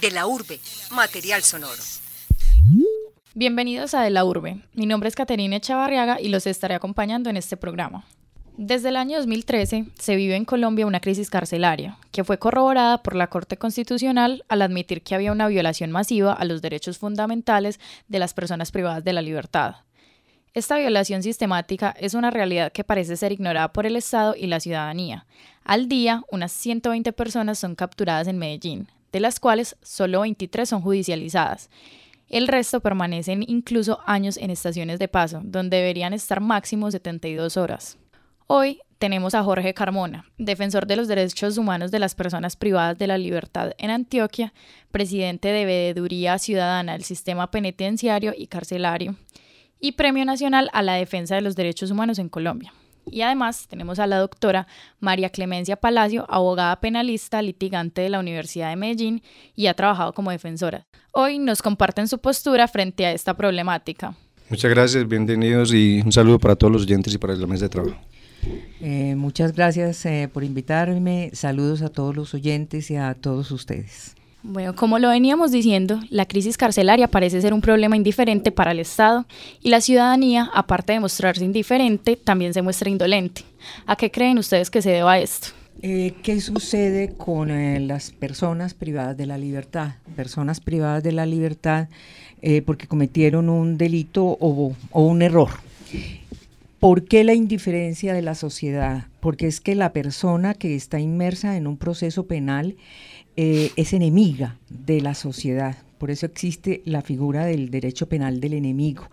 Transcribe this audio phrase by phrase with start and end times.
[0.00, 1.82] De la urbe, material sonoro.
[3.34, 4.60] Bienvenidos a De la Urbe.
[4.74, 8.04] Mi nombre es Caterina Echavarriaga y los estaré acompañando en este programa.
[8.56, 13.16] Desde el año 2013 se vive en Colombia una crisis carcelaria, que fue corroborada por
[13.16, 18.18] la Corte Constitucional al admitir que había una violación masiva a los derechos fundamentales de
[18.20, 19.76] las personas privadas de la libertad.
[20.54, 24.60] Esta violación sistemática es una realidad que parece ser ignorada por el Estado y la
[24.60, 25.26] ciudadanía.
[25.64, 30.80] Al día, unas 120 personas son capturadas en Medellín, de las cuales solo 23 son
[30.80, 31.70] judicializadas.
[32.28, 37.98] El resto permanecen incluso años en estaciones de paso, donde deberían estar máximo 72 horas.
[38.46, 43.08] Hoy tenemos a Jorge Carmona, defensor de los derechos humanos de las personas privadas de
[43.08, 44.54] la libertad en Antioquia,
[44.92, 49.16] presidente de Veeduría Ciudadana del Sistema Penitenciario y Carcelario,
[49.84, 52.72] y Premio Nacional a la Defensa de los Derechos Humanos en Colombia.
[53.10, 54.66] Y además tenemos a la doctora
[54.98, 59.22] María Clemencia Palacio, abogada penalista, litigante de la Universidad de Medellín
[59.54, 60.86] y ha trabajado como defensora.
[61.12, 64.16] Hoy nos comparten su postura frente a esta problemática.
[64.48, 67.68] Muchas gracias, bienvenidos y un saludo para todos los oyentes y para la mesa de
[67.68, 68.00] trabajo.
[68.80, 71.28] Eh, muchas gracias eh, por invitarme.
[71.34, 74.14] Saludos a todos los oyentes y a todos ustedes.
[74.46, 78.78] Bueno, como lo veníamos diciendo, la crisis carcelaria parece ser un problema indiferente para el
[78.78, 79.24] Estado
[79.62, 83.40] y la ciudadanía, aparte de mostrarse indiferente, también se muestra indolente.
[83.86, 85.48] ¿A qué creen ustedes que se deba esto?
[85.80, 89.94] Eh, ¿Qué sucede con las personas privadas de la libertad?
[90.14, 91.88] Personas privadas de la libertad
[92.66, 95.48] porque cometieron un delito o, o un error.
[96.80, 99.06] ¿Por qué la indiferencia de la sociedad?
[99.20, 102.76] Porque es que la persona que está inmersa en un proceso penal
[103.36, 105.76] eh, es enemiga de la sociedad.
[105.98, 109.08] Por eso existe la figura del derecho penal del enemigo.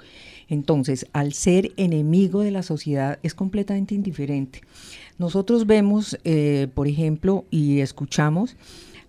[0.47, 4.61] Entonces, al ser enemigo de la sociedad es completamente indiferente.
[5.17, 8.57] Nosotros vemos, eh, por ejemplo, y escuchamos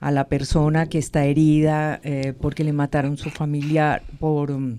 [0.00, 4.50] a la persona que está herida eh, porque le mataron su familiar por...
[4.50, 4.78] Um,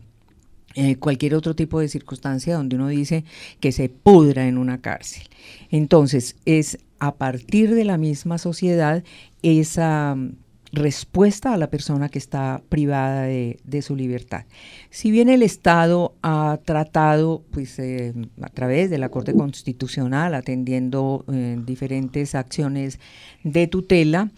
[0.75, 3.23] eh, cualquier otro tipo de circunstancia donde uno dice
[3.59, 5.23] que se pudra en una cárcel.
[5.69, 9.03] Entonces, es a partir de la misma sociedad
[9.44, 10.35] esa mm,
[10.72, 14.45] respuesta a la persona que está privada de, su libertad.
[14.89, 21.23] Si bien el Estado ha tratado, pues eh, a través de la Corte Constitucional, atendiendo
[21.31, 23.00] eh, diferentes acciones
[23.44, 24.31] de tutela,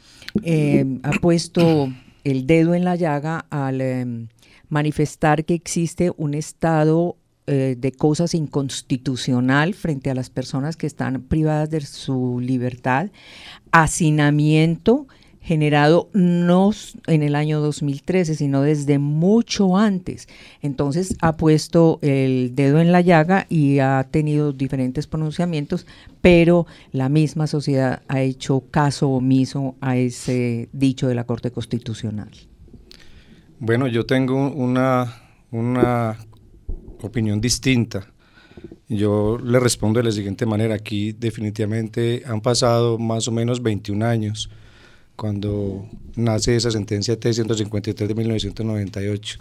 [1.03, 1.88] ha puesto
[2.25, 4.28] el dedo en la llaga al em,
[4.70, 7.18] manifestar que existe un estado
[7.48, 13.12] eh, de cosas inconstitucional frente a las personas que están privadas de su libertad,
[13.72, 15.08] hacinamiento
[15.46, 16.72] generado no
[17.06, 20.28] en el año 2013, sino desde mucho antes.
[20.64, 25.86] Entonces ha puesto el dedo en la llaga y ha tenido diferentes pronunciamientos,
[26.22, 32.32] pero la misma sociedad ha hecho caso omiso a ese dicho de la Corte Constitucional.
[33.66, 35.12] Bueno, yo tengo una,
[35.50, 36.20] una
[37.02, 38.06] opinión distinta.
[38.88, 40.76] Yo le respondo de la siguiente manera.
[40.76, 44.52] Aquí definitivamente han pasado más o menos 21 años
[45.16, 49.40] cuando nace esa sentencia T-153 de 1998.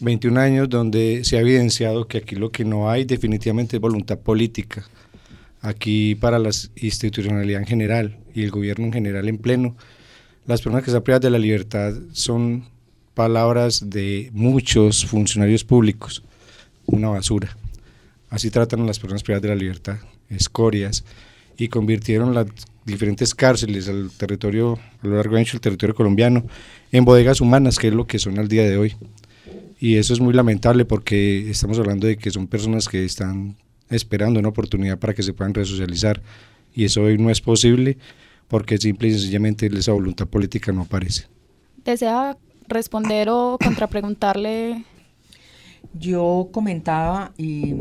[0.00, 4.18] 21 años donde se ha evidenciado que aquí lo que no hay definitivamente es voluntad
[4.18, 4.84] política.
[5.60, 9.76] Aquí para la institucionalidad en general y el gobierno en general en pleno,
[10.44, 12.73] las personas que están privadas de la libertad son
[13.14, 16.22] palabras de muchos funcionarios públicos,
[16.86, 17.56] una basura.
[18.28, 19.98] Así tratan a las personas privadas de la libertad,
[20.28, 21.04] escorias,
[21.56, 22.46] y convirtieron las
[22.84, 26.44] diferentes cárceles al territorio, a lo largo del territorio colombiano,
[26.90, 28.96] en bodegas humanas, que es lo que son al día de hoy.
[29.78, 33.56] Y eso es muy lamentable porque estamos hablando de que son personas que están
[33.88, 36.20] esperando una oportunidad para que se puedan resocializar,
[36.74, 37.98] y eso hoy no es posible
[38.48, 41.26] porque simple y sencillamente esa voluntad política no aparece.
[41.84, 42.36] ¿Desea
[42.68, 44.84] responder o contrapreguntarle?
[45.92, 47.74] Yo comentaba y,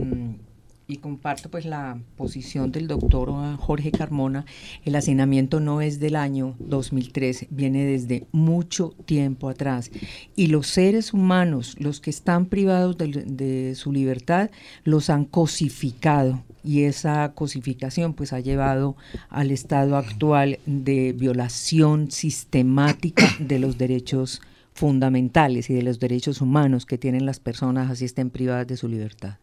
[0.87, 4.45] y, comparto pues la posición del doctor Jorge Carmona,
[4.85, 9.89] el hacinamiento no es del año 2013, viene desde mucho tiempo atrás.
[10.35, 14.51] Y los seres humanos, los que están privados de, de su libertad,
[14.83, 18.95] los han cosificado y esa cosificación pues ha llevado
[19.29, 24.41] al estado actual de violación sistemática de los derechos
[24.73, 28.87] fundamentales y de los derechos humanos que tienen las personas así estén privadas de su
[28.87, 29.37] libertad.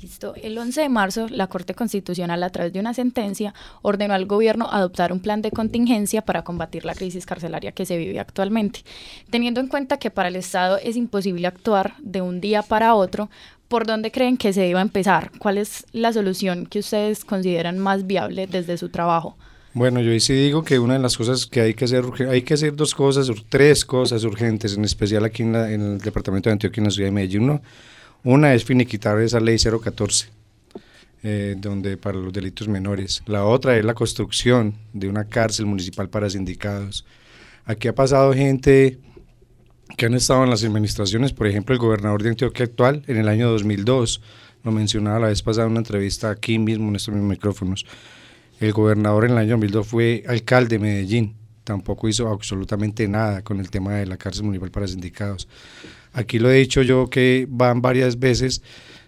[0.00, 0.34] Listo.
[0.36, 4.68] El 11 de marzo, la Corte Constitucional, a través de una sentencia, ordenó al gobierno
[4.70, 8.84] adoptar un plan de contingencia para combatir la crisis carcelaria que se vive actualmente.
[9.30, 13.30] Teniendo en cuenta que para el Estado es imposible actuar de un día para otro,
[13.66, 15.32] ¿por dónde creen que se deba empezar?
[15.38, 19.36] ¿Cuál es la solución que ustedes consideran más viable desde su trabajo?
[19.72, 22.54] Bueno, yo sí digo que una de las cosas que hay que hacer, hay que
[22.54, 26.84] hacer dos cosas, tres cosas urgentes, en especial aquí en, el departamento de Antioquia, en
[26.86, 27.60] la ciudad de Medellín.
[28.24, 30.28] una es finiquitar esa ley 014,
[31.22, 33.22] eh, donde para los delitos menores.
[33.26, 37.06] La otra es la construcción de una cárcel municipal para sindicados.
[37.64, 38.98] Aquí ha pasado gente
[39.96, 43.28] que han estado en las administraciones, por ejemplo, el gobernador de Antioquia actual en el
[43.28, 44.20] año 2002,
[44.64, 47.86] lo mencionaba la vez pasada en una entrevista aquí mismo en estos mismos micrófonos
[48.60, 51.34] el gobernador en el año 2002 fue alcalde de Medellín,
[51.64, 55.48] tampoco hizo absolutamente nada con el tema de la cárcel municipal para sindicados.
[56.12, 58.62] Aquí lo he dicho yo que van varias veces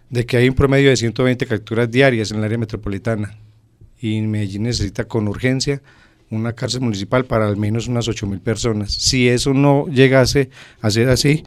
[0.08, 3.36] de que hay un promedio de 120 capturas diarias en el área metropolitana
[4.00, 5.82] y Medellín necesita con urgencia
[6.30, 8.92] una cárcel municipal para al menos unas 8 mil personas.
[8.92, 10.48] Si eso no llegase
[10.80, 11.44] a ser así,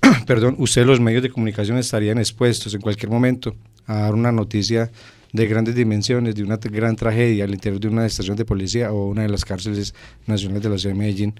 [0.26, 3.54] perdón, ustedes los medios de comunicación estarían expuestos en cualquier momento
[3.86, 4.90] a dar una noticia
[5.36, 9.08] de grandes dimensiones, de una gran tragedia al interior de una estación de policía o
[9.08, 9.94] una de las cárceles
[10.26, 11.34] nacionales de la ciudad de Medellín,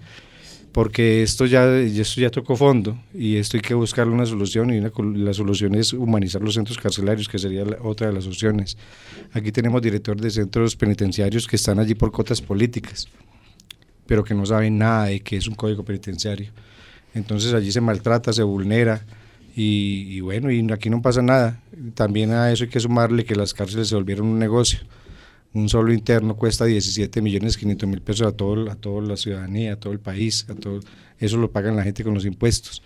[0.70, 4.80] porque esto ya, esto ya tocó fondo y esto hay que buscarle una solución y
[4.80, 8.76] la solución es humanizar los centros carcelarios, que sería otra de las opciones.
[9.32, 13.08] Aquí tenemos directores de centros penitenciarios que están allí por cotas políticas,
[14.06, 16.50] pero que no saben nada de qué es un código penitenciario.
[17.14, 19.02] Entonces allí se maltrata, se vulnera,
[19.58, 21.62] y, bueno, y aquí no pasa nada.
[21.94, 24.80] También a eso hay que sumarle que las cárceles se volvieron un negocio.
[25.54, 29.72] Un solo interno cuesta 17 millones 500 mil pesos a, todo, a toda la ciudadanía,
[29.72, 30.44] a todo el país.
[30.50, 30.80] A todo,
[31.18, 32.82] eso lo pagan la gente con los impuestos.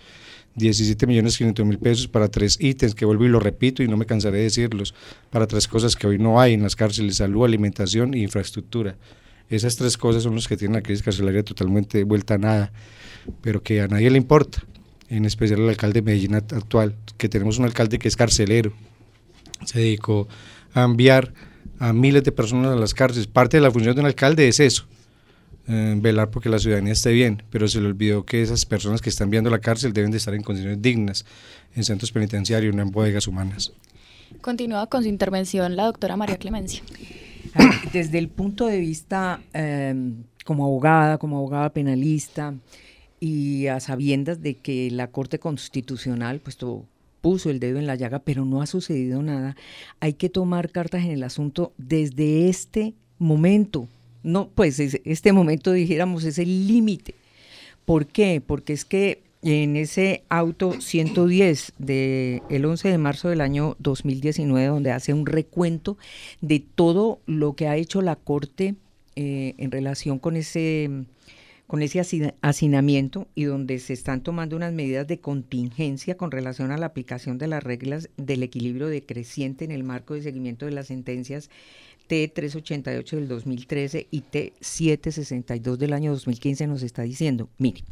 [0.55, 3.97] 17 millones 500 mil pesos para tres ítems, que vuelvo y lo repito y no
[3.97, 4.93] me cansaré de decirlos,
[5.29, 8.95] para tres cosas que hoy no hay en las cárceles, salud, alimentación e infraestructura.
[9.49, 12.71] Esas tres cosas son las que tienen la crisis carcelaria totalmente vuelta a nada,
[13.41, 14.63] pero que a nadie le importa
[15.11, 18.71] en especial el alcalde de Medellín actual, que tenemos un alcalde que es carcelero,
[19.65, 20.27] se dedicó
[20.73, 21.33] a enviar
[21.79, 23.27] a miles de personas a las cárceles.
[23.27, 24.85] Parte de la función de un alcalde es eso,
[25.67, 29.09] eh, velar porque la ciudadanía esté bien, pero se le olvidó que esas personas que
[29.09, 31.25] están viendo la cárcel deben de estar en condiciones dignas,
[31.75, 33.73] en centros penitenciarios, no en bodegas humanas.
[34.39, 36.83] Continúa con su intervención la doctora María Clemencia.
[37.91, 39.93] Desde el punto de vista eh,
[40.45, 42.53] como abogada, como abogada penalista,
[43.21, 46.57] y a sabiendas de que la Corte Constitucional pues,
[47.21, 49.55] puso el dedo en la llaga, pero no ha sucedido nada,
[50.01, 53.87] hay que tomar cartas en el asunto desde este momento.
[54.23, 57.13] No, pues este momento dijéramos es el límite.
[57.85, 58.41] ¿Por qué?
[58.45, 64.67] Porque es que en ese auto 110 del el 11 de marzo del año 2019,
[64.67, 65.97] donde hace un recuento
[66.41, 68.75] de todo lo que ha hecho la Corte
[69.15, 71.05] eh, en relación con ese
[71.71, 72.01] con ese
[72.41, 77.37] hacinamiento y donde se están tomando unas medidas de contingencia con relación a la aplicación
[77.37, 81.49] de las reglas del equilibrio decreciente en el marco de seguimiento de las sentencias
[82.09, 87.85] T388 del 2013 y T762 del año 2015 nos está diciendo, mire,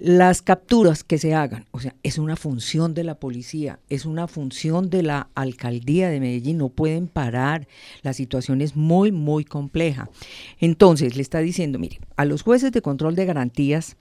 [0.00, 4.26] las capturas que se hagan, o sea, es una función de la policía, es una
[4.26, 7.68] función de la alcaldía de Medellín, no pueden parar,
[8.02, 10.08] la situación es muy, muy compleja.
[10.58, 13.96] Entonces, le está diciendo, mire, a los jueces de control de garantías,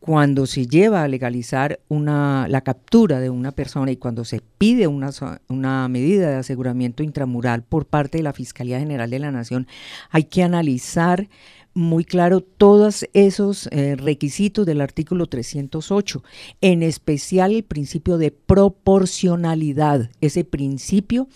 [0.00, 4.86] cuando se lleva a legalizar una, la captura de una persona y cuando se pide
[4.86, 5.10] una,
[5.48, 9.66] una medida de aseguramiento intramural por parte de la Fiscalía General de la Nación,
[10.10, 11.28] hay que analizar
[11.74, 16.22] muy claro todos esos eh, requisitos del artículo 308,
[16.60, 20.10] en especial el principio de proporcionalidad.
[20.20, 21.28] Ese principio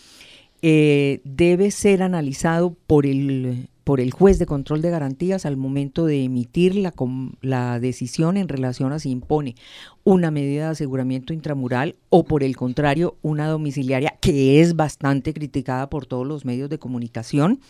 [0.63, 6.07] eh, debe ser analizado por el, por el juez de control de garantías al momento
[6.07, 6.95] de emitir la,
[7.41, 9.57] la decisión en relación a si impone
[10.05, 15.91] una medida de aseguramiento intramural o por el contrario una domiciliaria que es bastante criticada
[15.91, 17.61] por todos los medios de comunicación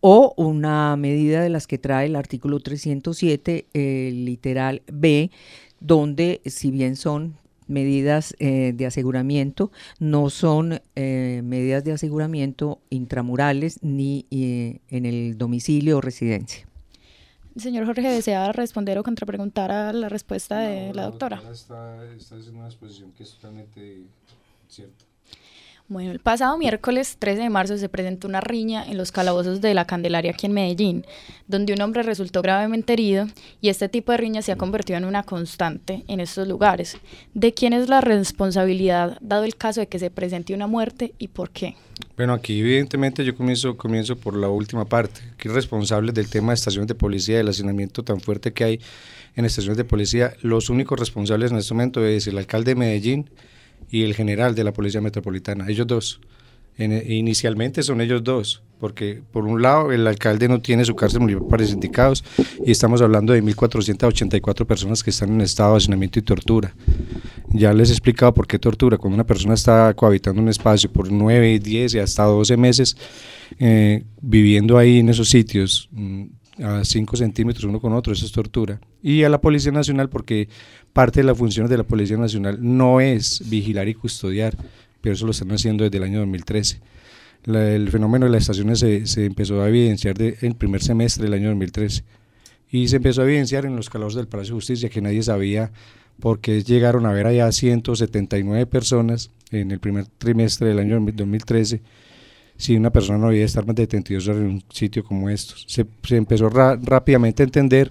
[0.00, 5.30] o una medida de las que trae el artículo 307, el literal B,
[5.80, 7.38] donde si bien son
[7.70, 15.38] medidas eh, de aseguramiento, no son eh, medidas de aseguramiento intramurales ni eh, en el
[15.38, 16.66] domicilio o residencia.
[17.56, 21.42] Señor Jorge, ¿desea responder o contrapreguntar a la respuesta de la, doctora?
[21.50, 24.02] Está, está en una exposición que es totalmente
[24.68, 25.09] cierta.
[25.90, 29.74] Bueno, el pasado miércoles 13 de marzo se presentó una riña en los calabozos de
[29.74, 31.04] la Candelaria aquí en Medellín,
[31.48, 33.26] donde un hombre resultó gravemente herido
[33.60, 36.96] y este tipo de riña se ha convertido en una constante en estos lugares.
[37.34, 41.26] ¿De quién es la responsabilidad dado el caso de que se presente una muerte y
[41.26, 41.74] por qué?
[42.16, 46.52] Bueno, aquí evidentemente yo comienzo, comienzo por la última parte, que es responsable del tema
[46.52, 48.80] de estaciones de policía, del hacinamiento tan fuerte que hay
[49.34, 50.34] en estaciones de policía.
[50.42, 53.28] Los únicos responsables en este momento es el alcalde de Medellín,
[53.90, 56.20] y el general de la Policía Metropolitana, ellos dos.
[56.78, 61.48] inicialmente son ellos dos, porque por un lado el alcalde no tiene su cárcel municipal
[61.48, 62.24] para sindicados
[62.64, 66.74] y estamos hablando de 1.484 personas que están en estado de hacinamiento y tortura.
[67.52, 68.96] Ya les he explicado por qué tortura.
[68.96, 72.96] Cuando una persona está cohabitando un espacio por 9, 10 y hasta 12 meses,
[73.58, 76.24] eh, viviendo ahí en esos sitios, mm,
[76.62, 78.80] a 5 centímetros uno con otro, eso es tortura.
[79.02, 80.48] Y a la Policía Nacional, porque
[80.92, 84.56] parte de las funciones de la Policía Nacional no es vigilar y custodiar,
[85.00, 86.80] pero eso lo están haciendo desde el año 2013.
[87.46, 91.34] el fenómeno de las estaciones se, se empezó a evidenciar en el primer semestre del
[91.34, 92.04] año 2013
[92.70, 95.72] y se empezó a evidenciar en los calores del Palacio de Justicia que nadie sabía
[96.20, 101.80] por qué llegaron a ver allá 179 personas en el primer trimestre del año 2013
[102.60, 105.64] si una persona no debía estar más de 72 horas en un sitio como estos.
[105.66, 107.90] Se, empezó rápidamente a entender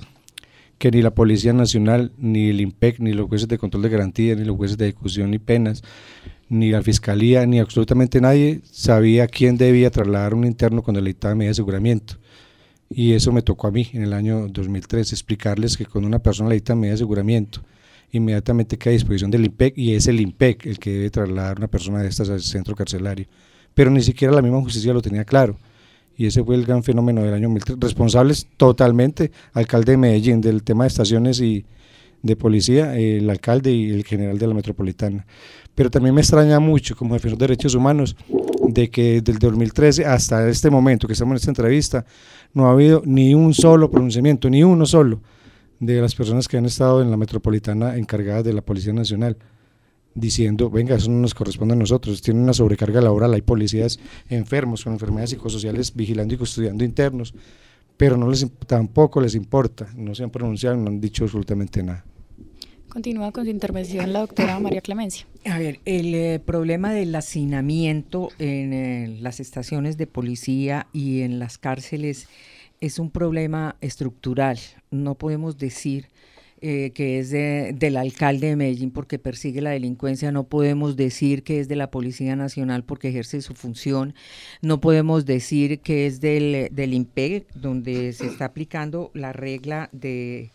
[0.77, 4.35] que ni la Policía Nacional, ni el IMPEC, ni los jueces de control de garantía,
[4.35, 5.81] ni los jueces de ejecución y penas,
[6.49, 11.33] ni la Fiscalía, ni absolutamente nadie sabía quién debía trasladar un interno cuando le dictaba
[11.33, 12.17] medida de aseguramiento.
[12.91, 16.49] Y eso me tocó a mí en el año 2003, explicarles que cuando una persona
[16.49, 17.61] le dicta medida de aseguramiento,
[18.11, 21.67] inmediatamente queda a disposición del IMPEC y es el IMPEC el que debe trasladar una
[21.67, 23.25] persona de estas al centro carcelario
[23.79, 25.55] pero ni siquiera la misma justicia lo tenía claro.
[26.17, 27.77] Y ese fue el gran fenómeno del año 2003.
[27.79, 31.63] Responsables totalmente, alcalde de Medellín, del tema de estaciones y
[32.21, 35.25] de policía, el alcalde y el general de la metropolitana.
[35.75, 38.17] Pero también me extraña mucho, como defensor de derechos humanos,
[38.67, 42.05] de que desde el 2013 hasta este momento que estamos en esta entrevista,
[42.53, 45.21] no ha habido ni un solo pronunciamiento, ni uno solo,
[45.79, 49.37] de las personas que han estado en la metropolitana encargadas de la Policía Nacional
[50.19, 53.99] diciendo, venga, eso no nos corresponde a nosotros, tiene una sobrecarga laboral, hay policías
[54.29, 57.33] enfermos con enfermedades psicosociales vigilando y custodiando internos,
[57.97, 62.05] pero no les, tampoco les importa, no se han pronunciado, no han dicho absolutamente nada.
[62.89, 65.27] Continúa con su intervención la doctora María Clemencia.
[65.45, 71.37] A ver, el eh, problema del hacinamiento en eh, las estaciones de policía y en
[71.37, 72.27] las cárceles
[72.81, 74.57] es un problema estructural.
[74.89, 76.07] No podemos decir
[76.61, 81.59] eh, que es del alcalde de Medellín porque persigue la delincuencia, no podemos decir que
[81.59, 84.13] es de la Policía Nacional porque ejerce su función,
[84.61, 90.51] no podemos decir que es del, del IMPEG, donde se está aplicando la regla de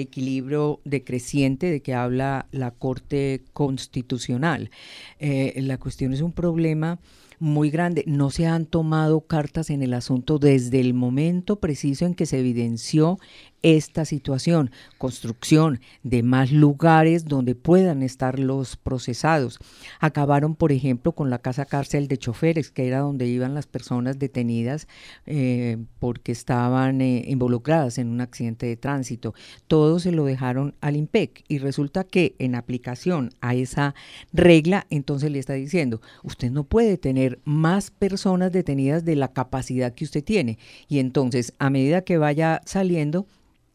[0.00, 4.70] equilibrio decreciente de que habla la Corte Constitucional.
[5.18, 6.98] Eh, la cuestión es un problema
[7.40, 8.04] muy grande.
[8.06, 12.38] No se han tomado cartas en el asunto desde el momento preciso en que se
[12.38, 13.18] evidenció
[13.62, 19.58] esta situación, construcción de más lugares donde puedan estar los procesados.
[20.00, 24.18] Acabaron, por ejemplo, con la casa cárcel de choferes, que era donde iban las personas
[24.18, 24.86] detenidas
[25.26, 29.34] eh, porque estaban eh, involucradas en un accidente de tránsito.
[29.66, 33.94] Todo se lo dejaron al IMPEC y resulta que en aplicación a esa
[34.32, 39.94] regla, entonces le está diciendo, usted no puede tener más personas detenidas de la capacidad
[39.94, 40.58] que usted tiene.
[40.88, 43.26] Y entonces, a medida que vaya saliendo,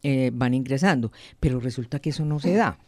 [0.02, 2.78] eh, van ingresando, pero resulta que eso no se da.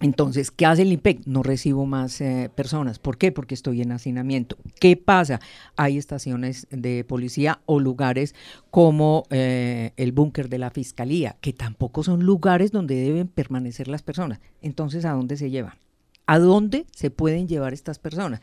[0.00, 1.26] Entonces, ¿qué hace el IMPEC?
[1.26, 2.98] No recibo más eh, personas.
[2.98, 3.32] ¿Por qué?
[3.32, 4.56] Porque estoy en hacinamiento.
[4.80, 5.40] ¿Qué pasa?
[5.76, 8.34] Hay estaciones de policía o lugares
[8.70, 14.02] como eh, el búnker de la fiscalía, que tampoco son lugares donde deben permanecer las
[14.02, 14.40] personas.
[14.62, 15.74] Entonces, ¿a dónde se llevan?
[16.30, 18.40] ¿A dónde se pueden llevar estas personas?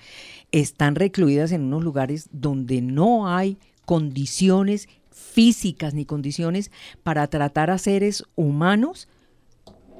[0.51, 6.69] Están recluidas en unos lugares donde no hay condiciones físicas ni condiciones
[7.03, 9.07] para tratar a seres humanos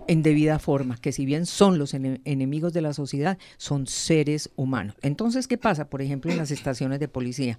[0.09, 4.97] en debida forma, que si bien son los enemigos de la sociedad, son seres humanos.
[5.01, 5.89] Entonces, ¿qué pasa?
[5.89, 7.57] Por ejemplo, en las estaciones de policía.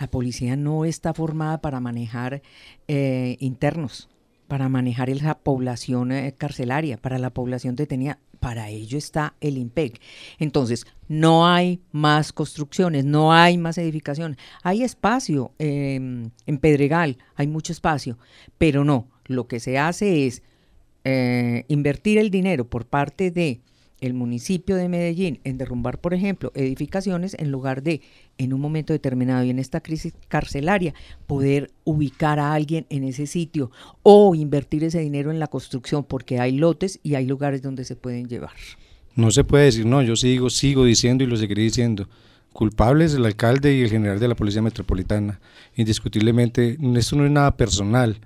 [0.00, 2.40] La policía no está formada para manejar
[2.88, 4.08] eh, internos,
[4.48, 8.18] para manejar esa población eh, carcelaria, para la población detenida.
[8.40, 10.00] Para ello está el IMPEC.
[10.38, 14.36] Entonces, no hay más construcciones, no hay más edificación.
[14.62, 18.18] Hay espacio em, en Pedregal, hay mucho espacio,
[18.58, 19.08] pero no.
[19.26, 20.42] Lo que se hace es
[21.04, 23.60] eh, invertir el dinero por parte de
[24.00, 28.02] el municipio de Medellín en derrumbar, por ejemplo, edificaciones en lugar de,
[28.38, 30.94] en un momento determinado y en esta crisis carcelaria,
[31.26, 33.70] poder ubicar a alguien en ese sitio
[34.02, 37.96] o invertir ese dinero en la construcción porque hay lotes y hay lugares donde se
[37.96, 38.52] pueden llevar.
[39.14, 42.08] No se puede decir, no, yo sigo, sigo diciendo y lo seguiré diciendo.
[42.52, 45.40] Culpables el alcalde y el general de la Policía Metropolitana.
[45.74, 48.18] Indiscutiblemente, esto no es nada personal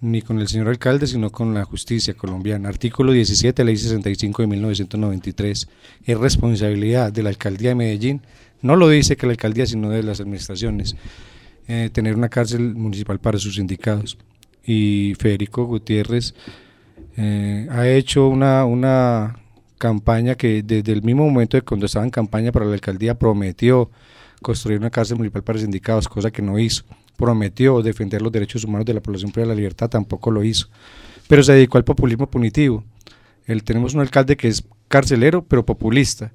[0.00, 2.68] ni con el señor alcalde, sino con la justicia colombiana.
[2.68, 5.68] Artículo 17, ley 65 de 1993.
[6.04, 8.22] Es responsabilidad de la alcaldía de Medellín,
[8.62, 10.96] no lo dice que la alcaldía, sino de las administraciones,
[11.68, 14.18] eh, tener una cárcel municipal para sus sindicados.
[14.64, 16.34] Y Federico Gutiérrez
[17.16, 19.38] eh, ha hecho una, una
[19.78, 23.90] campaña que desde el mismo momento de cuando estaba en campaña para la alcaldía prometió
[24.42, 26.84] construir una cárcel municipal para sindicados, cosa que no hizo.
[27.20, 30.68] Prometió defender los derechos humanos de la población de la libertad, tampoco lo hizo.
[31.28, 32.82] Pero se dedicó al populismo punitivo.
[33.46, 36.32] El, tenemos un alcalde que es carcelero, pero populista,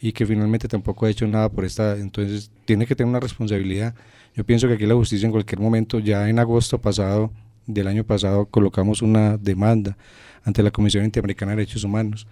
[0.00, 3.94] y que finalmente tampoco ha hecho nada por esta, entonces tiene que tener una responsabilidad.
[4.36, 7.32] Yo pienso que aquí la justicia en cualquier momento, ya en agosto pasado,
[7.66, 9.96] del año pasado, colocamos una demanda
[10.44, 12.28] ante la Comisión Interamericana de Derechos Humanos,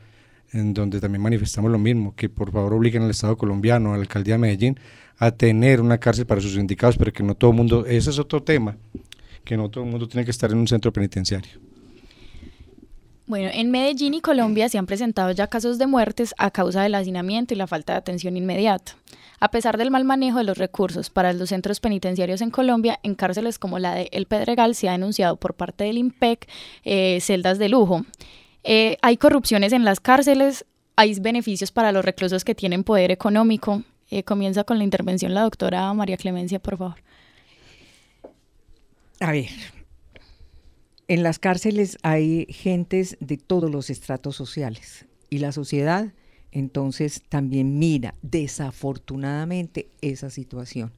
[0.53, 4.03] en donde también manifestamos lo mismo, que por favor obliguen al Estado colombiano, a la
[4.03, 4.79] alcaldía de Medellín,
[5.19, 8.19] a tener una cárcel para sus sindicados, pero que no todo el mundo, ese es
[8.19, 8.77] otro tema,
[9.45, 11.61] que no todo el mundo tiene que estar en un centro penitenciario.
[13.27, 16.95] Bueno, en Medellín y Colombia se han presentado ya casos de muertes a causa del
[16.95, 18.97] hacinamiento y la falta de atención inmediata.
[19.39, 23.15] A pesar del mal manejo de los recursos para los centros penitenciarios en Colombia, en
[23.15, 26.49] cárceles como la de El Pedregal se ha denunciado por parte del IMPEC
[26.85, 28.07] eh, celdas de lujo.
[28.65, 30.65] Eh, hay corrupciones en las cárceles,
[30.97, 33.83] hay beneficios para los reclusos que tienen poder económico.
[34.11, 36.97] Eh, comienza con la intervención la doctora María Clemencia, por favor.
[39.21, 39.49] A ver,
[41.09, 46.13] en las cárceles hay gentes de todos los estratos sociales y la sociedad
[46.51, 50.93] entonces también mira desafortunadamente esa situación.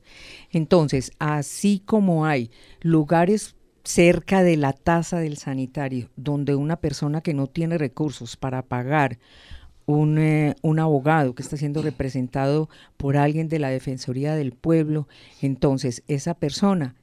[0.50, 2.50] Entonces, así como hay
[2.81, 8.63] lugares cerca de la tasa del sanitario donde una persona que no tiene recursos para
[8.63, 9.19] pagar
[9.87, 15.09] un, eh, un, abogado que está siendo representado por alguien de la Defensoría del Pueblo,
[15.41, 16.95] entonces esa persona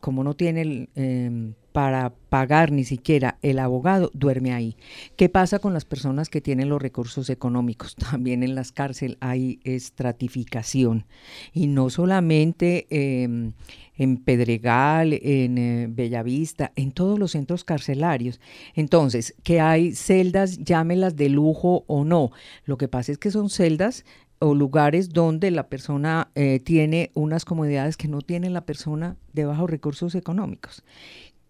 [0.00, 4.76] como no tiene em, para pagar ni siquiera el abogado, duerme ahí.
[5.16, 7.94] ¿Qué pasa con las personas que tienen los recursos económicos?
[8.10, 11.06] También en las cárceles hay estratificación.
[11.52, 13.52] Y no solamente em,
[14.00, 18.40] en Pedregal, en eh, Bellavista, en todos los centros carcelarios.
[18.74, 22.30] Entonces, que hay celdas, llámelas de lujo o no.
[22.64, 24.06] Lo que pasa es que son celdas
[24.38, 29.44] o lugares donde la persona eh, tiene unas comodidades que no tiene la persona de
[29.44, 30.82] bajos recursos económicos.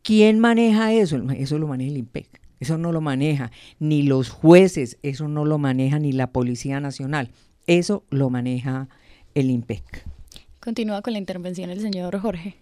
[0.02, 1.22] ¿Quién maneja eso?
[1.30, 2.40] Eso lo maneja el IMPEC.
[2.58, 7.30] Eso no lo maneja ni los jueces, eso no lo maneja ni la Policía Nacional.
[7.68, 8.88] Eso lo maneja
[9.34, 10.09] el IMPEC.
[10.70, 12.54] Continúa con la intervención el señor Jorge.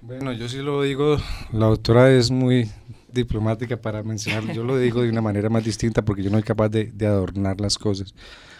[0.00, 1.18] Bueno, yo sí lo digo,
[1.52, 2.70] la doctora es muy
[3.12, 6.44] diplomática para mencionarlo, yo lo digo de una manera más distinta porque yo no soy
[6.44, 8.14] capaz de, adornar las cosas.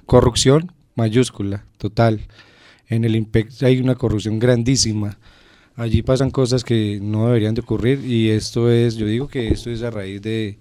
[0.07, 2.27] Corrupción, mayúscula, total.
[2.89, 5.17] En el IMPEC hay una corrupción grandísima.
[5.77, 9.71] Allí pasan cosas que no deberían de ocurrir y esto es, yo digo que esto
[9.71, 10.59] es a raíz de,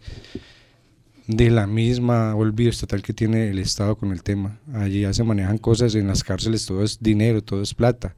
[1.26, 4.60] de la misma olvido estatal que tiene el Estado con el tema.
[4.72, 8.16] Allí ya se manejan cosas en las cárceles, todo es dinero, todo es plata.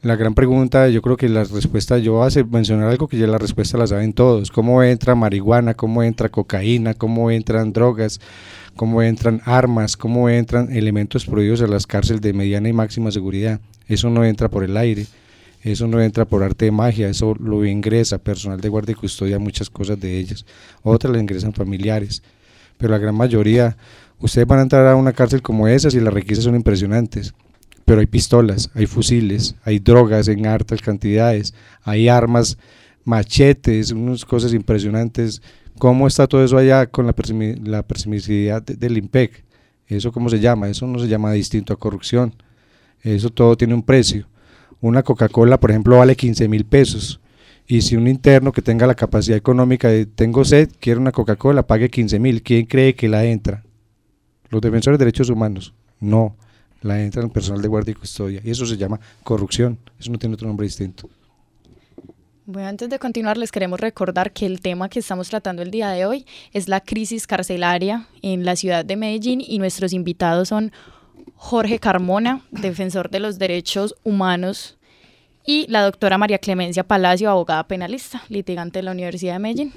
[0.00, 3.26] La gran pregunta, yo creo que la respuesta, yo voy a mencionar algo que ya
[3.26, 8.20] la respuesta la saben todos, cómo entra marihuana, cómo entra cocaína, cómo entran drogas,
[8.76, 13.60] cómo entran armas, cómo entran elementos prohibidos a las cárceles de mediana y máxima seguridad.
[13.88, 15.06] Eso no entra por el aire,
[15.64, 19.40] eso no entra por arte de magia, eso lo ingresa personal de guardia y custodia,
[19.40, 20.46] muchas cosas de ellas.
[20.84, 22.22] Otras las ingresan familiares,
[22.76, 23.76] pero la gran mayoría,
[24.20, 27.34] ustedes van a entrar a una cárcel como esas y las requisas son impresionantes.
[27.88, 32.56] Pero hay pistolas, hay fusiles, hay drogas en hartas cantidades, hay armas,
[33.04, 35.42] machetes, unas cosas impresionantes
[35.78, 37.14] ¿Cómo está todo eso allá con la,
[37.62, 37.84] la
[38.66, 39.44] del IMPEC?
[39.86, 40.68] ¿Eso cómo se llama?
[40.68, 42.34] Eso no se llama distinto a corrupción.
[43.02, 44.26] Eso todo tiene un precio.
[44.80, 47.20] Una Coca-Cola, por ejemplo, vale 15 mil pesos.
[47.64, 51.66] Y si un interno que tenga la capacidad económica de tengo sed, quiere una Coca-Cola,
[51.66, 53.62] pague 15 mil, ¿quién cree que la entra?
[54.50, 55.74] Los defensores de derechos humanos.
[56.00, 56.36] No,
[56.82, 58.40] la entra el personal de guardia y custodia.
[58.44, 59.78] Y eso se llama corrupción.
[59.98, 61.08] Eso no tiene otro nombre distinto.
[62.46, 65.90] Bueno, antes de continuar, les queremos recordar que el tema que estamos tratando el día
[65.90, 70.72] de hoy es la crisis carcelaria en la ciudad de Medellín y nuestros invitados son
[71.34, 74.78] Jorge Carmona, defensor de los derechos humanos,
[75.44, 79.72] y la doctora María Clemencia Palacio, abogada penalista, litigante de la Universidad de Medellín.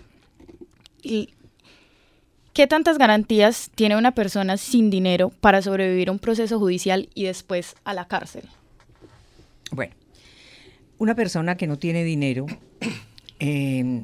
[2.53, 7.23] ¿Qué tantas garantías tiene una persona sin dinero para sobrevivir a un proceso judicial y
[7.23, 8.43] después a la cárcel?
[9.71, 9.93] Bueno,
[10.97, 12.45] una persona que no tiene dinero,
[13.39, 14.03] em,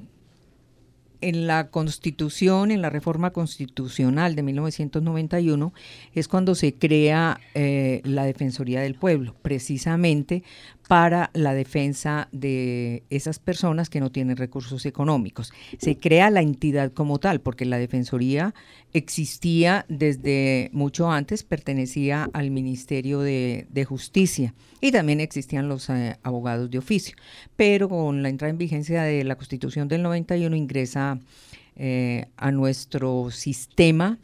[1.19, 5.73] en la constitución, en la reforma constitucional de 1991,
[6.13, 10.43] es cuando se crea eh, la Defensoría del Pueblo, precisamente
[10.87, 15.51] para la defensa de esas personas que no tienen recursos económicos.
[15.77, 18.53] Se crea la entidad como tal, porque la Defensoría
[18.93, 26.69] existía desde mucho antes, pertenecía al Ministerio de, Justicia y también existían los eh, abogados
[26.71, 27.15] de oficio.
[27.55, 31.19] Pero con la entrada en vigencia de la Constitución del 91 ingresa
[31.75, 34.17] eh, a nuestro sistema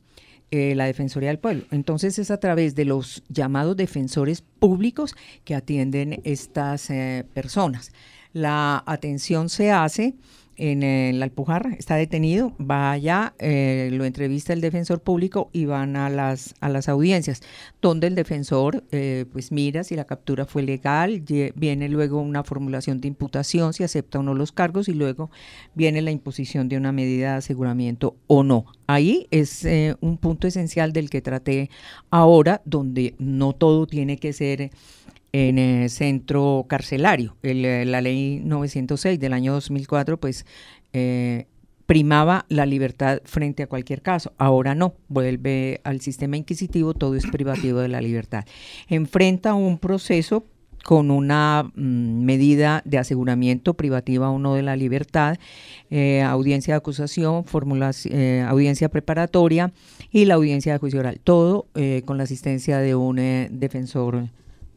[0.54, 1.64] eh, la Defensoría del Pueblo.
[1.72, 6.90] Entonces es a través de los llamados defensores públicos que atienden estas
[7.34, 7.92] personas.
[8.34, 10.16] La atención se hace
[10.58, 15.96] en el Alpujarra, está detenido, va allá, eh, lo entrevista el defensor público y van
[15.96, 17.42] a las, a las audiencias,
[17.82, 21.24] donde el defensor eh, pues mira si la captura fue legal,
[21.56, 25.32] viene luego una formulación de imputación, si acepta o no los cargos y luego
[25.74, 28.66] viene la imposición de una medida de aseguramiento o no.
[28.88, 31.70] Ahí es eh, un punto esencial del que traté
[32.10, 34.72] ahora, donde no todo tiene que ser
[35.34, 37.36] en el centro carcelario.
[37.44, 40.46] Eh, la ley 906 del año 2004, pues
[40.94, 41.48] eh,
[41.88, 44.32] primaba la libertad frente a cualquier caso.
[44.38, 48.46] Ahora no, vuelve al sistema inquisitivo, todo es privativo de la libertad.
[48.88, 50.46] Enfrenta un proceso
[50.84, 55.38] con una mm, medida de aseguramiento privativa o no de la libertad,
[55.90, 57.46] eh, audiencia de acusación,
[58.48, 59.72] audiencia preparatoria
[60.12, 61.20] y la audiencia de juicio oral.
[61.24, 61.68] Todo
[62.06, 63.16] con la asistencia de un
[63.50, 64.28] defensor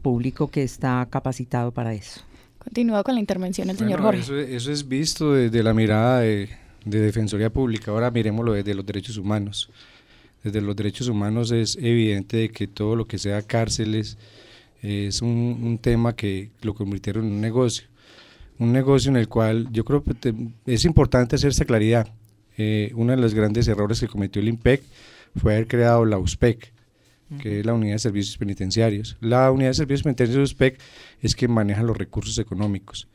[0.07, 2.21] público que está capacitado para eso.
[2.61, 4.55] Continúa con la intervención el señor Jorge.
[4.55, 6.49] Eso, es visto desde la mirada de,
[6.85, 7.91] Defensoría Pública.
[7.91, 9.69] Ahora miremoslo desde los derechos humanos.
[10.45, 14.17] Desde los derechos humanos es evidente que todo lo que sea cárceles
[14.81, 17.89] es un, tema que lo convirtieron en un negocio.
[18.61, 20.33] Un negocio en el cual yo creo que
[20.67, 22.07] es importante hacer esta claridad.
[22.57, 24.85] Eh, uno de los grandes errores que cometió el IMPEC
[25.35, 26.76] fue haber creado la USPEC
[27.41, 29.17] que es la Unidad de Servicios Penitenciarios.
[29.21, 30.79] La Unidad de Servicios Penitenciarios USPEC
[31.21, 33.09] es que maneja los recursos económicos.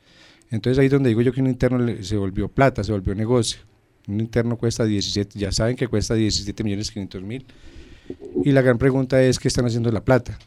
[0.50, 3.60] Entonces ahí es donde digo yo que un interno se volvió plata, se volvió negocio.
[4.06, 7.46] Un interno cuesta 17, ya saben que cuesta 17 millones 500 mil.
[8.44, 10.38] Y la gran pregunta es, ¿qué están haciendo la plata?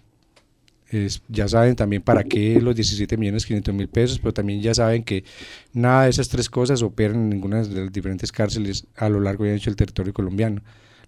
[0.89, 4.75] Es, ya saben también para qué los 17 millones 500 mil pesos, pero también ya
[4.75, 5.23] saben que
[5.73, 9.45] nada de esas tres cosas operan en ninguna de las diferentes cárceles a lo largo
[9.45, 10.61] y ancho del territorio colombiano.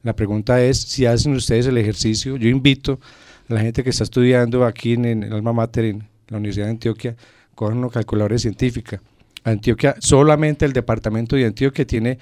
[0.03, 2.38] La pregunta es si hacen ustedes el ejercicio.
[2.38, 2.99] Yo invito
[3.49, 6.71] a la gente que está estudiando aquí en, el Alma Mater, en la Universidad de
[6.71, 7.15] Antioquia,
[7.55, 9.01] con una calculadora científica.
[9.43, 12.19] Antioquia, solamente el departamento de Antioquia tiene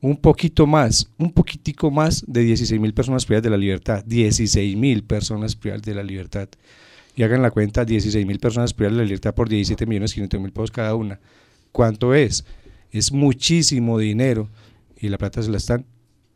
[0.00, 4.04] un poquito más, un poquitico más de 16 mil personas privadas de la libertad.
[4.04, 6.48] 16 mil personas privadas de la libertad.
[7.16, 10.40] Y hagan la cuenta, 16 mil personas privadas de la libertad por 17 millones 500
[10.40, 11.18] mil pesos cada una.
[11.72, 12.44] ¿Cuánto es?
[12.92, 14.48] Es muchísimo dinero
[14.96, 15.84] y la plata se la están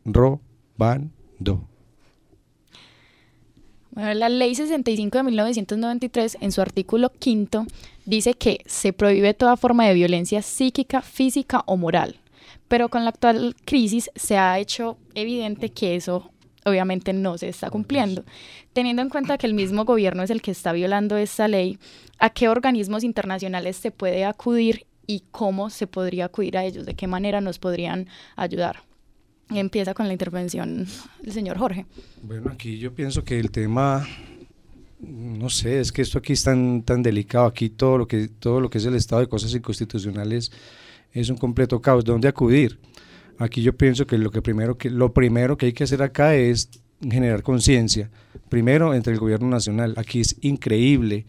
[0.05, 0.52] robando
[0.83, 1.67] bando.
[3.91, 7.65] Bueno, la ley 65 de 1993, en su artículo quinto,
[8.05, 12.19] dice que se prohíbe toda forma de violencia psíquica, física o moral.
[12.67, 16.31] Pero con la actual crisis se ha hecho evidente que eso
[16.65, 18.23] obviamente no se está cumpliendo.
[18.73, 21.77] Teniendo en cuenta que el mismo gobierno es el que está violando esta ley,
[22.19, 26.85] ¿a qué organismos internacionales se puede acudir y cómo se podría acudir a ellos?
[26.85, 28.77] ¿De qué manera nos podrían ayudar?
[29.59, 30.85] Empieza con la intervención
[31.23, 31.85] el señor Jorge.
[32.21, 34.07] Bueno, aquí yo pienso que el tema,
[34.99, 38.59] no sé, es que esto aquí es tan, tan delicado, aquí todo lo, que, todo
[38.59, 40.51] lo que es el estado de cosas inconstitucionales
[41.11, 42.03] es un completo caos.
[42.03, 42.79] ¿Dónde acudir?
[43.37, 46.35] Aquí yo pienso que lo, que primero que lo primero que hay que hacer acá
[46.35, 46.69] es
[47.01, 48.09] generar conciencia,
[48.49, 49.93] primero entre el gobierno nacional.
[49.97, 51.25] Aquí es increíble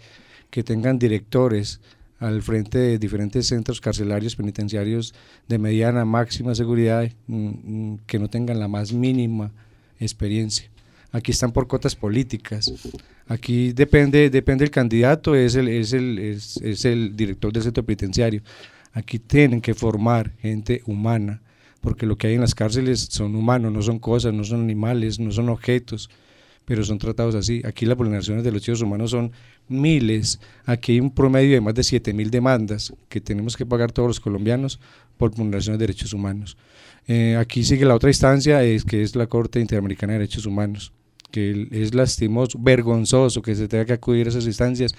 [0.51, 1.81] que tengan directores,
[2.25, 5.15] al frente de diferentes centros carcelarios penitenciarios
[5.47, 9.53] de mediana, máxima seguridad mm, mm, que no tengan la más mínima
[10.01, 10.71] experiencia.
[11.13, 12.73] Aquí están por cotas políticas.
[13.29, 18.43] Aquí depende, depende el candidato, es el, es, el, es, el director del centro penitenciario.
[18.93, 21.43] Aquí tienen que formar gente humana,
[21.81, 25.21] porque lo que hay en las cárceles son humanos, no son cosas, no son animales,
[25.21, 26.09] no son objetos
[26.65, 27.63] pero son tratados así.
[27.65, 29.33] Aquí las vulneraciones de los derechos humanos son
[29.69, 30.41] miles.
[30.65, 34.21] Aquí hay un promedio de más de 7.000 demandas que tenemos que pagar todos los
[34.21, 34.81] colombianos
[35.17, 36.57] por vulneraciones de derechos humanos.
[37.07, 40.93] Eh, aquí sigue la otra instancia, es que es la Corte Interamericana de Derechos Humanos,
[41.31, 44.95] que es lastimoso, vergonzoso que se tenga que acudir a esas instancias,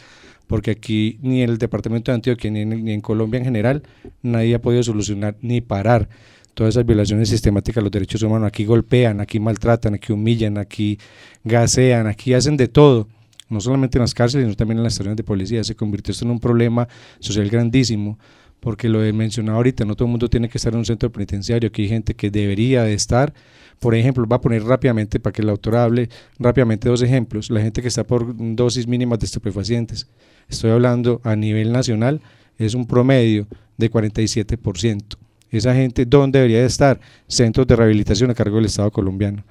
[0.48, 3.84] porque aquí ni el departamento de Antioquia ni en, ni en Colombia en general
[4.22, 6.08] nadie ha podido solucionar ni parar
[6.56, 8.48] todas esas violaciones sistemáticas a los derechos humanos.
[8.48, 10.98] Aquí golpean, aquí maltratan, aquí humillan, aquí
[11.44, 13.08] gasean, aquí hacen de todo.
[13.50, 15.64] No solamente en las cárceles, sino también en las estaciones de policía.
[15.64, 16.88] Se convirtió esto en un problema
[17.20, 18.18] social grandísimo,
[18.60, 21.12] porque lo he mencionado ahorita, no todo el mundo tiene que estar en un centro
[21.12, 21.68] penitenciario.
[21.68, 23.34] Aquí hay gente que debería de estar.
[23.80, 27.50] Por ejemplo, va a poner rápidamente, para que el autor hable rápidamente dos ejemplos.
[27.50, 30.08] La gente que está por dosis mínimas de estupefacientes.
[30.50, 32.22] Estoy hablando a nivel nacional,
[32.58, 35.18] es un promedio de 47%
[35.58, 37.00] esa gente, ¿dónde debería de estar?
[37.28, 39.44] Centros de rehabilitación a cargo del Estado colombiano.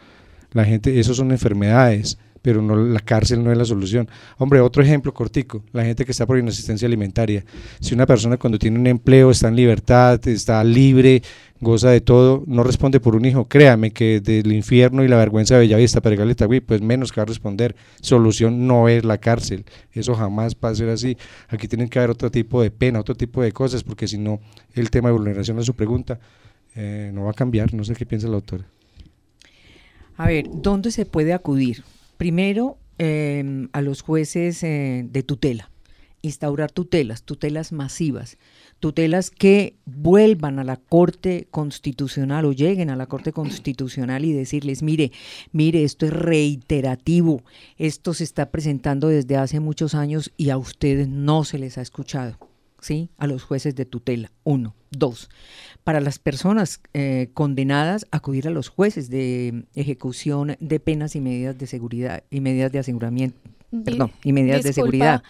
[0.53, 4.07] La gente, eso son enfermedades, pero no la cárcel no es la solución.
[4.37, 7.43] Hombre, otro ejemplo cortico, la gente que está por inasistencia alimentaria.
[7.81, 11.23] Si una persona cuando tiene un empleo está en libertad, está libre,
[11.63, 15.55] goza de todo, no responde por un hijo, créame que del infierno y la vergüenza
[15.55, 17.75] de Bellavista, Pedregal y pues menos que va a responder.
[18.03, 21.17] Solución no es la cárcel, eso jamás va a ser así.
[21.49, 24.39] Aquí tienen que haber otro tipo de pena, otro tipo de cosas, porque si no,
[24.75, 26.21] el tema de vulneración de su pregunta
[26.75, 27.73] eh, no va a cambiar.
[27.73, 28.67] No sé qué piensa la autora.
[30.19, 31.83] A ver, ¿dónde se puede acudir?
[32.25, 35.71] Primero, em, a los jueces eh, de tutela,
[36.23, 38.39] instaurar tutelas, tutelas masivas,
[38.81, 44.83] tutelas que vuelvan a la Corte Constitucional o lleguen a la Corte Constitucional y decirles,
[44.83, 45.13] mire,
[45.53, 47.43] mire, esto es reiterativo,
[47.77, 51.83] esto se está presentando desde hace muchos años y a ustedes no se les ha
[51.83, 52.39] escuchado.
[52.85, 53.09] ¿sí?
[53.17, 54.31] a los jueces de tutela.
[54.45, 54.75] Uno.
[54.99, 55.29] Dos,
[55.85, 61.59] para las personas eh, condenadas, acudir a los jueces de ejecución de penas y medidas
[61.59, 63.39] de seguridad y medidas de aseguramiento.
[63.85, 65.23] Perdón, y medidas de seguridad.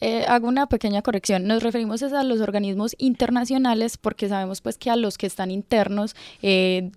[0.00, 1.46] Eh, hago una pequeña corrección.
[1.46, 6.16] Nos referimos a los organismos internacionales porque sabemos pues que a los que están internos
[6.40, 6.90] eh,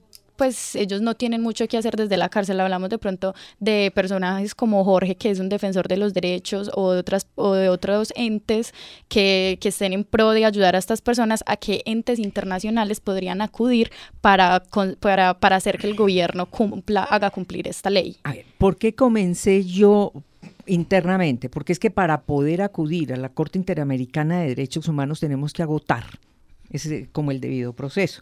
[0.44, 2.60] pues ellos no tienen mucho que hacer desde la cárcel.
[2.60, 6.92] Hablamos de pronto de personajes como Jorge, que es un defensor de los derechos, o
[6.92, 8.74] de, otras, o de otros entes
[9.08, 13.42] que, que estén en pro de ayudar a estas personas, a qué entes internacionales podrían
[13.42, 14.64] acudir para,
[15.00, 18.18] para, para hacer que el gobierno cumpla, haga cumplir esta ley.
[18.24, 20.12] A ver, ¿por qué comencé yo
[20.66, 21.48] internamente?
[21.48, 25.64] Porque es que para poder acudir a la Corte Interamericana de Derechos Humanos tenemos que
[25.64, 26.04] agotar
[26.74, 28.22] es como el debido proceso.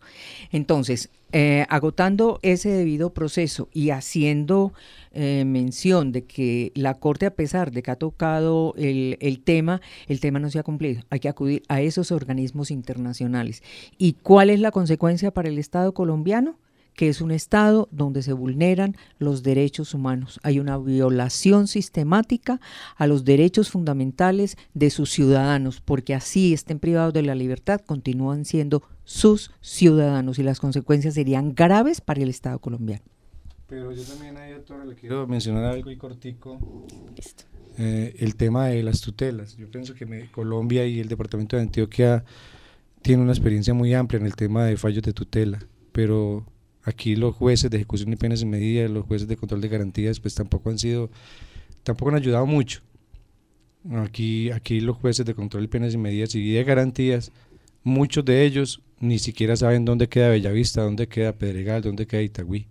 [0.52, 4.74] Entonces, eh, agotando ese debido proceso y haciendo
[5.14, 9.82] eh, mención de que la Corte, a pesar de que ha tocado el, el, tema,
[10.08, 11.04] el tema no se ha cumplido.
[11.10, 13.64] Hay que acudir a esos organismos internacionales.
[13.98, 16.58] ¿Y cuál es la consecuencia para el Estado colombiano?
[16.96, 20.40] Que es un Estado donde se vulneran los derechos humanos.
[20.44, 22.60] Hay una violación sistemática
[22.96, 28.46] a los derechos fundamentales de sus ciudadanos, porque así estén privados de la libertad, continúan
[28.46, 33.04] siendo sus ciudadanos y las consecuencias serían graves para el Estado colombiano.
[33.68, 36.60] Pero yo también ahí, doctora, le quiero mencionar algo y cortico.
[37.78, 39.56] Eh, el tema de las tutelas.
[39.56, 42.26] Yo pienso que Colombia y el Departamento de Antioquia
[43.02, 45.60] tienen una experiencia muy amplia en el tema de fallos de tutela,
[45.94, 46.46] pero
[46.84, 50.20] Aquí los jueces de ejecución y penas y medidas, los jueces de control de garantías,
[50.20, 51.10] pues tampoco han sido,
[51.84, 52.82] tampoco han ayudado mucho.
[53.98, 57.32] Aquí, aquí los jueces de control de penas y medidas y de garantías,
[57.84, 62.68] muchos de ellos ni siquiera saben dónde queda Bellavista, dónde queda Pedregal, dónde queda Itagüí.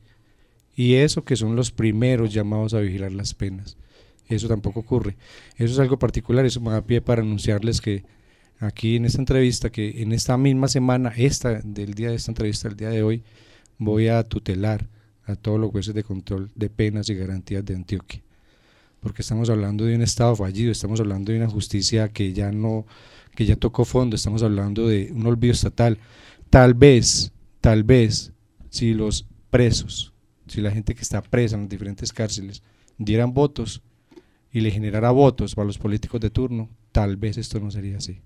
[0.76, 3.76] Y eso que son los primeros llamados a vigilar las penas.
[4.28, 5.16] Eso tampoco ocurre.
[5.56, 8.04] Eso es algo particular, eso me da pie para anunciarles que
[8.60, 12.68] aquí en esta entrevista, que en esta misma semana, esta del día de esta entrevista,
[12.68, 13.24] el día de hoy,
[13.80, 14.86] voy a tutelar
[15.24, 18.22] a todos los jueces de control de penas y garantías de Antioquia.
[19.00, 22.86] Porque estamos hablando de un Estado fallido, estamos hablando de una justicia que ya no,
[23.34, 25.98] que ya tocó fondo, estamos hablando de un olvido estatal.
[26.50, 28.32] Tal vez, tal vez,
[28.68, 30.12] si los presos,
[30.46, 32.62] si la gente que está presa en las diferentes cárceles
[32.98, 33.82] dieran votos
[34.52, 38.20] y le generara votos para los políticos de turno, tal vez esto no sería así.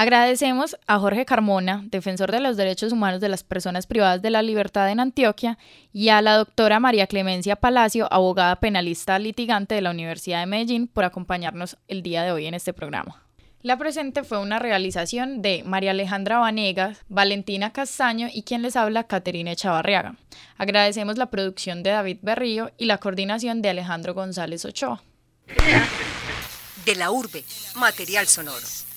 [0.00, 4.42] Agradecemos a Jorge Carmona, defensor de los derechos humanos de las personas privadas de la
[4.42, 5.58] libertad en Antioquia,
[5.92, 10.86] y a la doctora María Clemencia Palacio, abogada penalista litigante de la Universidad de Medellín,
[10.86, 13.24] por acompañarnos el día de hoy en este programa.
[13.60, 19.02] La presente fue una realización de María Alejandra Vanegas, Valentina Castaño y quien les habla,
[19.02, 20.14] Caterina Chavarriaga.
[20.58, 25.02] Agradecemos la producción de David Berrío y la coordinación de Alejandro González Ochoa.
[26.84, 27.42] De la urbe,
[27.74, 28.87] material sonoro.